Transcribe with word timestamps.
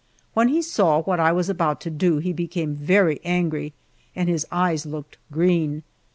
When 0.33 0.47
he 0.47 0.63
saw 0.63 1.03
what 1.03 1.19
I 1.19 1.31
was 1.31 1.47
about 1.47 1.79
to 1.81 1.91
do 1.91 2.17
he 2.17 2.33
became 2.33 2.73
very 2.73 3.19
angry 3.23 3.73
and 4.15 4.27
his 4.29 4.47
eyes 4.51 4.83
looked 4.83 5.19
green. 5.31 5.83